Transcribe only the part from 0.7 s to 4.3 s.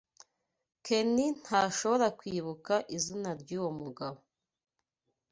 Ken ntashobora kwibuka izina ryuwo mugabo.